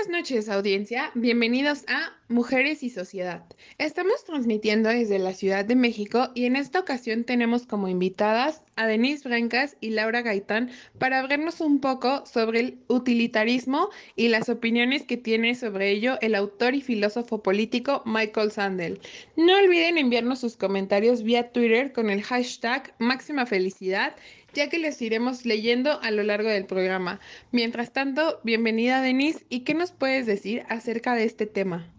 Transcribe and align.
Buenas 0.00 0.18
noches, 0.22 0.48
audiencia. 0.48 1.10
Bienvenidos 1.14 1.84
a 1.86 2.10
Mujeres 2.30 2.84
y 2.84 2.90
Sociedad. 2.90 3.44
Estamos 3.78 4.24
transmitiendo 4.24 4.88
desde 4.88 5.18
la 5.18 5.34
Ciudad 5.34 5.64
de 5.64 5.74
México 5.74 6.28
y 6.32 6.44
en 6.44 6.54
esta 6.54 6.78
ocasión 6.78 7.24
tenemos 7.24 7.66
como 7.66 7.88
invitadas 7.88 8.62
a 8.76 8.86
Denise 8.86 9.28
Brancas 9.28 9.76
y 9.80 9.90
Laura 9.90 10.22
Gaitán 10.22 10.70
para 11.00 11.18
hablarnos 11.18 11.60
un 11.60 11.80
poco 11.80 12.24
sobre 12.26 12.60
el 12.60 12.78
utilitarismo 12.86 13.90
y 14.14 14.28
las 14.28 14.48
opiniones 14.48 15.02
que 15.02 15.16
tiene 15.16 15.56
sobre 15.56 15.90
ello 15.90 16.18
el 16.20 16.36
autor 16.36 16.76
y 16.76 16.82
filósofo 16.82 17.42
político 17.42 18.04
Michael 18.06 18.52
Sandel. 18.52 19.00
No 19.34 19.56
olviden 19.56 19.98
enviarnos 19.98 20.38
sus 20.38 20.56
comentarios 20.56 21.24
vía 21.24 21.50
Twitter 21.50 21.92
con 21.92 22.10
el 22.10 22.22
hashtag 22.22 22.94
máxima 23.00 23.44
felicidad 23.44 24.14
ya 24.54 24.68
que 24.68 24.78
les 24.78 25.02
iremos 25.02 25.44
leyendo 25.46 26.00
a 26.00 26.12
lo 26.12 26.22
largo 26.22 26.48
del 26.48 26.66
programa. 26.66 27.18
Mientras 27.50 27.92
tanto, 27.92 28.40
bienvenida 28.44 29.02
Denise, 29.02 29.44
¿y 29.48 29.60
qué 29.60 29.74
nos 29.74 29.90
puedes 29.90 30.26
decir 30.26 30.64
acerca 30.68 31.14
de 31.14 31.24
este 31.24 31.46
tema? 31.46 31.92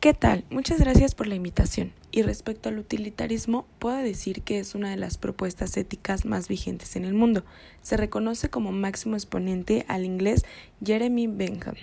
¿Qué 0.00 0.12
tal? 0.12 0.44
Muchas 0.50 0.78
gracias 0.78 1.14
por 1.14 1.26
la 1.26 1.36
invitación. 1.36 1.92
Y 2.12 2.20
respecto 2.20 2.68
al 2.68 2.78
utilitarismo, 2.78 3.66
puedo 3.78 3.96
decir 3.96 4.42
que 4.42 4.58
es 4.58 4.74
una 4.74 4.90
de 4.90 4.96
las 4.96 5.16
propuestas 5.16 5.74
éticas 5.78 6.26
más 6.26 6.48
vigentes 6.48 6.96
en 6.96 7.06
el 7.06 7.14
mundo. 7.14 7.44
Se 7.80 7.96
reconoce 7.96 8.50
como 8.50 8.72
máximo 8.72 9.16
exponente 9.16 9.86
al 9.88 10.04
inglés 10.04 10.44
Jeremy 10.84 11.28
Bentham. 11.28 11.76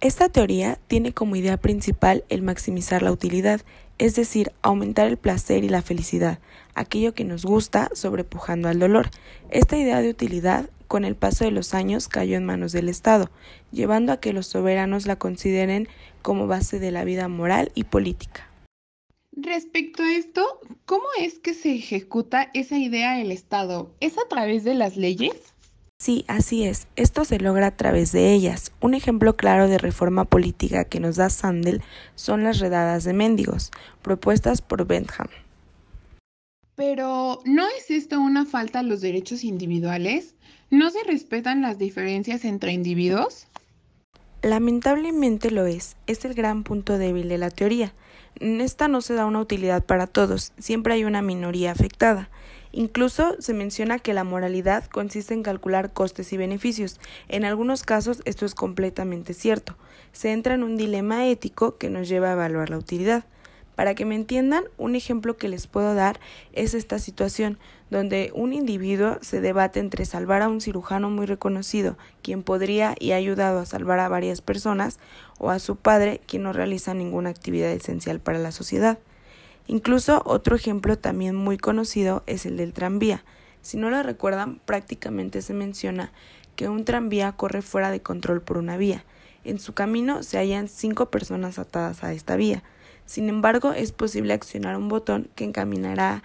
Esta 0.00 0.30
teoría 0.30 0.78
tiene 0.86 1.12
como 1.12 1.36
idea 1.36 1.58
principal 1.58 2.24
el 2.30 2.42
maximizar 2.42 3.02
la 3.02 3.12
utilidad, 3.12 3.60
es 3.98 4.14
decir, 4.16 4.50
aumentar 4.62 5.06
el 5.06 5.18
placer 5.18 5.64
y 5.64 5.68
la 5.68 5.82
felicidad, 5.82 6.40
aquello 6.74 7.14
que 7.14 7.24
nos 7.24 7.44
gusta 7.44 7.90
sobrepujando 7.94 8.68
al 8.68 8.78
dolor. 8.78 9.10
Esta 9.50 9.76
idea 9.76 10.00
de 10.00 10.08
utilidad 10.08 10.68
con 10.86 11.04
el 11.04 11.16
paso 11.16 11.44
de 11.44 11.50
los 11.50 11.74
años 11.74 12.08
cayó 12.08 12.36
en 12.36 12.44
manos 12.44 12.72
del 12.72 12.88
Estado, 12.88 13.30
llevando 13.72 14.12
a 14.12 14.20
que 14.20 14.32
los 14.32 14.46
soberanos 14.46 15.06
la 15.06 15.16
consideren 15.16 15.88
como 16.22 16.46
base 16.46 16.78
de 16.78 16.90
la 16.90 17.04
vida 17.04 17.28
moral 17.28 17.72
y 17.74 17.84
política. 17.84 18.48
Respecto 19.32 20.02
a 20.02 20.12
esto, 20.12 20.60
¿cómo 20.86 21.06
es 21.18 21.38
que 21.40 21.54
se 21.54 21.74
ejecuta 21.74 22.50
esa 22.54 22.78
idea 22.78 23.16
del 23.16 23.32
Estado? 23.32 23.90
¿Es 24.00 24.16
a 24.18 24.28
través 24.28 24.62
de 24.62 24.74
las 24.74 24.96
leyes? 24.96 25.54
Sí, 25.98 26.24
así 26.28 26.64
es. 26.64 26.86
Esto 26.96 27.24
se 27.24 27.38
logra 27.38 27.68
a 27.68 27.76
través 27.76 28.12
de 28.12 28.32
ellas. 28.32 28.72
Un 28.80 28.94
ejemplo 28.94 29.36
claro 29.36 29.68
de 29.68 29.78
reforma 29.78 30.24
política 30.24 30.84
que 30.84 31.00
nos 31.00 31.16
da 31.16 31.30
Sandel 31.30 31.82
son 32.14 32.44
las 32.44 32.58
redadas 32.58 33.04
de 33.04 33.12
mendigos, 33.12 33.70
propuestas 34.02 34.60
por 34.60 34.86
Bentham. 34.86 35.28
Pero, 36.76 37.40
¿no 37.44 37.66
es 37.68 37.90
esto 37.90 38.20
una 38.20 38.44
falta 38.44 38.80
a 38.80 38.82
los 38.82 39.00
derechos 39.00 39.44
individuales? 39.44 40.34
¿No 40.70 40.90
se 40.90 41.04
respetan 41.04 41.62
las 41.62 41.78
diferencias 41.78 42.44
entre 42.44 42.72
individuos? 42.72 43.46
Lamentablemente 44.42 45.50
lo 45.50 45.66
es. 45.66 45.96
Es 46.06 46.24
el 46.24 46.34
gran 46.34 46.64
punto 46.64 46.98
débil 46.98 47.28
de 47.28 47.38
la 47.38 47.50
teoría. 47.50 47.94
En 48.40 48.60
esta 48.60 48.88
no 48.88 49.00
se 49.00 49.14
da 49.14 49.26
una 49.26 49.40
utilidad 49.40 49.84
para 49.84 50.08
todos, 50.08 50.52
siempre 50.58 50.94
hay 50.94 51.04
una 51.04 51.22
minoría 51.22 51.70
afectada. 51.70 52.28
Incluso 52.72 53.36
se 53.38 53.54
menciona 53.54 54.00
que 54.00 54.12
la 54.12 54.24
moralidad 54.24 54.86
consiste 54.86 55.32
en 55.32 55.44
calcular 55.44 55.92
costes 55.92 56.32
y 56.32 56.36
beneficios. 56.36 56.98
En 57.28 57.44
algunos 57.44 57.84
casos 57.84 58.20
esto 58.24 58.44
es 58.44 58.56
completamente 58.56 59.32
cierto. 59.32 59.76
Se 60.10 60.32
entra 60.32 60.54
en 60.54 60.64
un 60.64 60.76
dilema 60.76 61.28
ético 61.28 61.76
que 61.76 61.88
nos 61.88 62.08
lleva 62.08 62.30
a 62.30 62.32
evaluar 62.32 62.70
la 62.70 62.78
utilidad. 62.78 63.26
Para 63.74 63.94
que 63.94 64.04
me 64.04 64.14
entiendan, 64.14 64.64
un 64.78 64.94
ejemplo 64.94 65.36
que 65.36 65.48
les 65.48 65.66
puedo 65.66 65.94
dar 65.94 66.20
es 66.52 66.74
esta 66.74 66.98
situación, 66.98 67.58
donde 67.90 68.30
un 68.34 68.52
individuo 68.52 69.18
se 69.20 69.40
debate 69.40 69.80
entre 69.80 70.04
salvar 70.04 70.42
a 70.42 70.48
un 70.48 70.60
cirujano 70.60 71.10
muy 71.10 71.26
reconocido, 71.26 71.96
quien 72.22 72.42
podría 72.42 72.94
y 72.98 73.12
ha 73.12 73.16
ayudado 73.16 73.58
a 73.58 73.66
salvar 73.66 73.98
a 73.98 74.08
varias 74.08 74.40
personas, 74.40 74.98
o 75.38 75.50
a 75.50 75.58
su 75.58 75.76
padre, 75.76 76.20
quien 76.26 76.44
no 76.44 76.52
realiza 76.52 76.94
ninguna 76.94 77.30
actividad 77.30 77.70
esencial 77.70 78.20
para 78.20 78.38
la 78.38 78.52
sociedad. 78.52 78.98
Incluso 79.66 80.22
otro 80.24 80.54
ejemplo 80.54 80.98
también 80.98 81.34
muy 81.34 81.58
conocido 81.58 82.22
es 82.26 82.46
el 82.46 82.56
del 82.56 82.72
tranvía. 82.72 83.24
Si 83.62 83.76
no 83.76 83.90
lo 83.90 84.02
recuerdan, 84.02 84.60
prácticamente 84.64 85.40
se 85.42 85.54
menciona 85.54 86.12
que 86.54 86.68
un 86.68 86.84
tranvía 86.84 87.32
corre 87.32 87.62
fuera 87.62 87.90
de 87.90 88.00
control 88.00 88.42
por 88.42 88.58
una 88.58 88.76
vía. 88.76 89.04
En 89.42 89.58
su 89.58 89.72
camino 89.72 90.22
se 90.22 90.38
hallan 90.38 90.68
cinco 90.68 91.10
personas 91.10 91.58
atadas 91.58 92.04
a 92.04 92.12
esta 92.12 92.36
vía. 92.36 92.62
Sin 93.06 93.28
embargo, 93.28 93.72
es 93.72 93.92
posible 93.92 94.32
accionar 94.32 94.76
un 94.76 94.88
botón 94.88 95.28
que 95.34 95.44
encaminará 95.44 96.22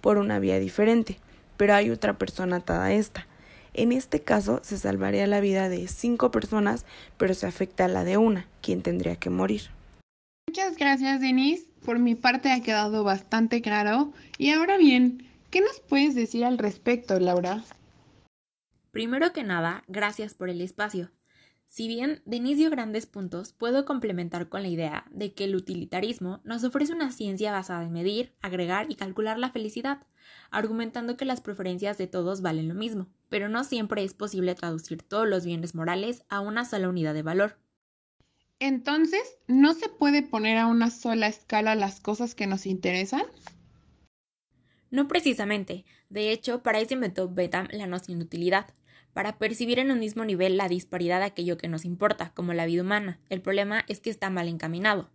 por 0.00 0.18
una 0.18 0.38
vía 0.38 0.58
diferente, 0.58 1.18
pero 1.56 1.74
hay 1.74 1.90
otra 1.90 2.18
persona 2.18 2.56
atada 2.56 2.86
a 2.86 2.92
esta. 2.92 3.26
En 3.74 3.92
este 3.92 4.20
caso 4.20 4.60
se 4.62 4.76
salvaría 4.76 5.26
la 5.26 5.40
vida 5.40 5.68
de 5.68 5.88
cinco 5.88 6.30
personas, 6.30 6.84
pero 7.16 7.34
se 7.34 7.46
afecta 7.46 7.86
a 7.86 7.88
la 7.88 8.04
de 8.04 8.16
una, 8.16 8.46
quien 8.60 8.82
tendría 8.82 9.16
que 9.16 9.30
morir. 9.30 9.62
Muchas 10.48 10.76
gracias, 10.76 11.20
Denise. 11.20 11.66
Por 11.84 11.98
mi 11.98 12.14
parte 12.14 12.52
ha 12.52 12.62
quedado 12.62 13.04
bastante 13.04 13.62
claro. 13.62 14.12
Y 14.38 14.50
ahora 14.50 14.76
bien, 14.76 15.26
¿qué 15.50 15.60
nos 15.60 15.80
puedes 15.80 16.14
decir 16.14 16.44
al 16.44 16.58
respecto, 16.58 17.18
Laura? 17.18 17.64
Primero 18.90 19.32
que 19.32 19.42
nada, 19.42 19.84
gracias 19.88 20.34
por 20.34 20.50
el 20.50 20.60
espacio. 20.60 21.10
Si 21.72 21.88
bien 21.88 22.20
Denise 22.26 22.56
dio 22.58 22.68
grandes 22.68 23.06
puntos, 23.06 23.54
puedo 23.54 23.86
complementar 23.86 24.50
con 24.50 24.60
la 24.60 24.68
idea 24.68 25.06
de 25.10 25.32
que 25.32 25.44
el 25.44 25.56
utilitarismo 25.56 26.42
nos 26.44 26.64
ofrece 26.64 26.92
una 26.92 27.10
ciencia 27.10 27.50
basada 27.50 27.84
en 27.84 27.92
medir, 27.92 28.34
agregar 28.42 28.92
y 28.92 28.94
calcular 28.94 29.38
la 29.38 29.52
felicidad, 29.52 30.02
argumentando 30.50 31.16
que 31.16 31.24
las 31.24 31.40
preferencias 31.40 31.96
de 31.96 32.06
todos 32.06 32.42
valen 32.42 32.68
lo 32.68 32.74
mismo, 32.74 33.08
pero 33.30 33.48
no 33.48 33.64
siempre 33.64 34.04
es 34.04 34.12
posible 34.12 34.54
traducir 34.54 35.02
todos 35.02 35.26
los 35.26 35.46
bienes 35.46 35.74
morales 35.74 36.24
a 36.28 36.40
una 36.40 36.66
sola 36.66 36.90
unidad 36.90 37.14
de 37.14 37.22
valor. 37.22 37.56
Entonces, 38.58 39.22
¿no 39.46 39.72
se 39.72 39.88
puede 39.88 40.20
poner 40.20 40.58
a 40.58 40.66
una 40.66 40.90
sola 40.90 41.26
escala 41.26 41.74
las 41.74 42.00
cosas 42.00 42.34
que 42.34 42.46
nos 42.46 42.66
interesan? 42.66 43.24
No 44.90 45.08
precisamente. 45.08 45.86
De 46.10 46.32
hecho, 46.32 46.62
para 46.62 46.80
eso 46.80 46.92
inventó 46.92 47.30
Bentham 47.30 47.68
la 47.72 47.86
noción 47.86 48.18
de 48.18 48.26
utilidad, 48.26 48.66
para 49.12 49.38
percibir 49.38 49.78
en 49.78 49.90
un 49.90 49.98
mismo 49.98 50.24
nivel 50.24 50.56
la 50.56 50.68
disparidad 50.68 51.20
de 51.20 51.26
aquello 51.26 51.58
que 51.58 51.68
nos 51.68 51.84
importa, 51.84 52.32
como 52.34 52.52
la 52.52 52.66
vida 52.66 52.82
humana. 52.82 53.20
El 53.28 53.40
problema 53.40 53.84
es 53.88 54.00
que 54.00 54.10
está 54.10 54.30
mal 54.30 54.48
encaminado. 54.48 55.10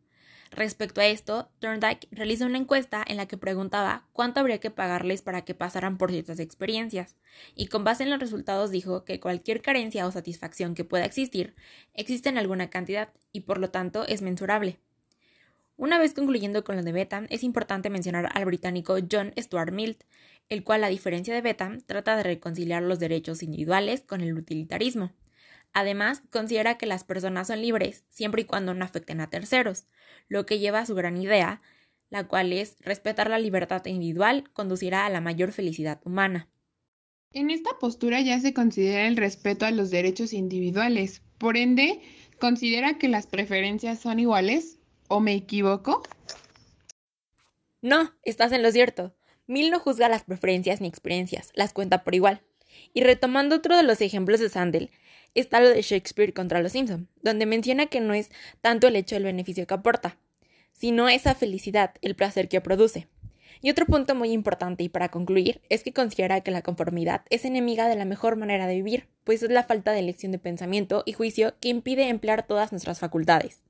Respecto 0.52 1.02
a 1.02 1.08
esto, 1.08 1.50
Thorndike 1.60 2.08
realizó 2.12 2.46
una 2.46 2.58
encuesta 2.58 3.04
en 3.06 3.18
la 3.18 3.28
que 3.28 3.38
preguntaba 3.38 4.08
cuánto 4.14 4.40
habría 4.40 4.60
que 4.60 4.72
pagarles 4.72 5.22
para 5.22 5.44
que 5.44 5.54
pasaran 5.54 5.98
por 5.98 6.12
ciertas 6.12 6.40
experiencias, 6.40 7.18
y 7.54 7.68
con 7.68 7.84
base 7.84 8.04
en 8.04 8.10
los 8.10 8.20
resultados 8.20 8.72
dijo 8.72 9.04
que 9.04 9.20
cualquier 9.20 9.62
carencia 9.62 10.08
o 10.08 10.12
satisfacción 10.12 10.74
que 10.74 10.86
pueda 10.86 11.06
existir 11.06 11.56
existe 11.94 12.30
en 12.30 12.38
alguna 12.38 12.70
cantidad 12.70 13.10
y 13.34 13.42
por 13.42 13.58
lo 13.58 13.70
tanto 13.70 14.06
es 14.08 14.22
mensurable. 14.22 14.80
Una 15.76 16.00
vez 16.00 16.16
concluyendo 16.16 16.64
con 16.64 16.76
lo 16.76 16.82
de 16.82 16.92
Betham, 16.92 17.28
es 17.30 17.44
importante 17.44 17.92
mencionar 17.92 18.32
al 18.34 18.46
británico 18.46 18.98
John 19.12 19.32
Stuart 19.38 19.72
Mill, 19.72 19.98
el 20.50 20.64
cual, 20.64 20.84
a 20.84 20.90
diferencia 20.90 21.34
de 21.34 21.42
Betham, 21.42 21.82
trata 21.82 22.16
de 22.16 22.24
reconciliar 22.24 22.84
los 22.84 23.00
derechos 23.00 23.44
individuales 23.44 24.02
con 24.02 24.22
el 24.22 24.38
utilitarismo. 24.38 25.12
Además, 25.74 26.24
considera 26.32 26.78
que 26.78 26.86
las 26.86 27.04
personas 27.04 27.48
son 27.48 27.62
libres 27.62 28.04
siempre 28.10 28.44
y 28.44 28.46
cuando 28.46 28.74
no 28.74 28.86
afecten 28.86 29.22
a 29.22 29.30
terceros, 29.30 29.86
lo 30.28 30.46
que 30.46 30.60
lleva 30.60 30.80
a 30.80 30.86
su 30.86 30.96
gran 30.96 31.18
idea, 31.18 31.62
la 32.10 32.28
cual 32.28 32.54
es 32.54 32.78
respetar 32.80 33.30
la 33.30 33.40
libertad 33.40 33.86
individual 33.86 34.50
conducirá 34.54 35.06
a 35.06 35.10
la 35.10 35.22
mayor 35.22 35.52
felicidad 35.52 36.00
humana. 36.06 36.50
En 37.34 37.50
esta 37.50 37.78
postura 37.80 38.22
ya 38.22 38.40
se 38.40 38.54
considera 38.54 39.08
el 39.08 39.18
respeto 39.18 39.66
a 39.66 39.72
los 39.72 39.92
derechos 39.92 40.34
individuales. 40.34 41.22
Por 41.38 41.58
ende, 41.58 42.02
¿considera 42.40 42.98
que 42.98 43.10
las 43.10 43.28
preferencias 43.28 44.00
son 44.00 44.20
iguales? 44.20 44.80
¿O 45.10 45.20
me 45.20 45.36
equivoco? 45.36 46.04
No, 47.82 48.14
estás 48.24 48.52
en 48.54 48.64
lo 48.64 48.72
cierto. 48.72 49.17
Mill 49.48 49.72
no 49.72 49.80
juzga 49.80 50.10
las 50.10 50.24
preferencias 50.24 50.82
ni 50.82 50.88
experiencias, 50.88 51.52
las 51.56 51.74
cuenta 51.74 52.04
por 52.04 52.14
igual. 52.16 52.42
Y 52.94 53.02
retomando 53.02 53.56
otro 53.56 53.76
de 53.76 53.84
los 53.84 54.02
ejemplos 54.02 54.40
de 54.40 54.50
Sandel, 54.50 54.92
está 55.36 55.60
lo 55.60 55.70
de 55.70 55.82
Shakespeare 55.82 56.34
contra 56.34 56.62
los 56.62 56.74
Simpson, 56.74 57.08
donde 57.22 57.46
menciona 57.46 57.88
que 57.88 58.02
no 58.02 58.14
es 58.14 58.30
tanto 58.62 58.88
el 58.88 58.96
hecho 58.96 59.16
del 59.16 59.24
beneficio 59.24 59.66
que 59.66 59.74
aporta, 59.74 60.18
sino 60.74 61.10
esa 61.10 61.34
felicidad, 61.34 61.96
el 62.02 62.16
placer 62.16 62.50
que 62.50 62.62
produce. 62.62 63.08
Y 63.62 63.72
otro 63.72 63.86
punto 63.86 64.14
muy 64.14 64.32
importante 64.32 64.84
y 64.84 64.90
para 64.90 65.10
concluir 65.10 65.62
es 65.70 65.84
que 65.84 65.94
considera 65.94 66.42
que 66.42 66.52
la 66.52 66.62
conformidad 66.62 67.24
es 67.30 67.46
enemiga 67.46 67.88
de 67.88 67.96
la 67.96 68.06
mejor 68.06 68.36
manera 68.36 68.68
de 68.68 68.76
vivir, 68.76 69.08
pues 69.24 69.42
es 69.42 69.50
la 69.50 69.64
falta 69.64 69.92
de 69.92 70.00
elección 70.00 70.32
de 70.32 70.40
pensamiento 70.40 71.04
y 71.06 71.14
juicio 71.14 71.56
que 71.60 71.70
impide 71.70 72.10
emplear 72.10 72.46
todas 72.46 72.72
nuestras 72.72 73.00
facultades. 73.00 73.64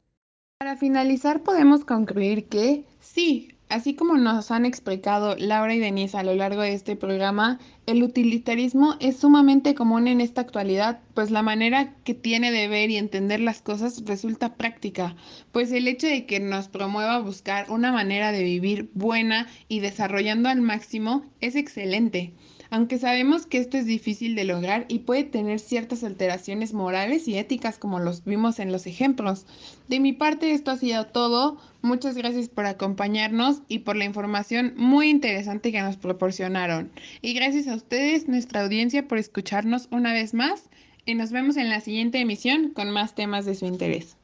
Para 0.59 0.75
finalizar 0.75 1.43
podemos 1.43 1.85
concluir 1.85 2.47
que 2.47 2.83
sí, 2.99 3.56
Así 3.69 3.95
como 3.95 4.15
nos 4.15 4.49
han 4.51 4.65
explicado 4.65 5.35
Laura 5.35 5.75
y 5.75 5.79
Denise 5.79 6.17
a 6.17 6.23
lo 6.23 6.33
largo 6.35 6.61
de 6.61 6.71
este 6.71 6.95
programa, 6.95 7.59
el 7.85 8.01
utilitarismo 8.01 8.95
es 9.01 9.17
sumamente 9.17 9.75
común 9.75 10.07
en 10.07 10.21
esta 10.21 10.39
actualidad, 10.39 11.01
pues 11.13 11.31
la 11.31 11.41
manera 11.41 11.93
que 12.05 12.13
tiene 12.13 12.51
de 12.51 12.69
ver 12.69 12.89
y 12.91 12.95
entender 12.95 13.41
las 13.41 13.61
cosas 13.61 14.05
resulta 14.05 14.55
práctica, 14.55 15.17
pues 15.51 15.73
el 15.73 15.89
hecho 15.89 16.07
de 16.07 16.25
que 16.25 16.39
nos 16.39 16.69
promueva 16.69 17.19
buscar 17.19 17.69
una 17.69 17.91
manera 17.91 18.31
de 18.31 18.43
vivir 18.43 18.89
buena 18.93 19.47
y 19.67 19.81
desarrollando 19.81 20.47
al 20.47 20.61
máximo 20.61 21.25
es 21.41 21.57
excelente. 21.57 22.33
Aunque 22.69 22.97
sabemos 22.97 23.45
que 23.45 23.57
esto 23.57 23.77
es 23.77 23.85
difícil 23.85 24.35
de 24.35 24.43
lograr 24.43 24.85
y 24.87 24.99
puede 24.99 25.23
tener 25.23 25.59
ciertas 25.59 26.03
alteraciones 26.03 26.73
morales 26.73 27.27
y 27.27 27.37
éticas 27.37 27.77
como 27.77 27.99
los 27.99 28.23
vimos 28.25 28.59
en 28.59 28.71
los 28.71 28.87
ejemplos. 28.87 29.45
De 29.87 29.99
mi 29.99 30.13
parte 30.13 30.51
esto 30.51 30.71
ha 30.71 30.77
sido 30.77 31.05
todo. 31.05 31.57
Muchas 31.81 32.15
gracias 32.15 32.49
por 32.49 32.65
acompañarnos 32.65 33.61
y 33.67 33.79
por 33.79 33.95
la 33.95 34.05
información 34.05 34.73
muy 34.75 35.09
interesante 35.09 35.71
que 35.71 35.81
nos 35.81 35.97
proporcionaron. 35.97 36.91
Y 37.21 37.33
gracias 37.33 37.67
a 37.67 37.75
ustedes, 37.75 38.27
nuestra 38.27 38.63
audiencia, 38.63 39.07
por 39.07 39.17
escucharnos 39.17 39.87
una 39.91 40.13
vez 40.13 40.33
más 40.33 40.69
y 41.05 41.15
nos 41.15 41.31
vemos 41.31 41.55
en 41.57 41.69
la 41.69 41.79
siguiente 41.79 42.19
emisión 42.19 42.71
con 42.71 42.91
más 42.91 43.15
temas 43.15 43.45
de 43.45 43.55
su 43.55 43.65
interés. 43.65 44.16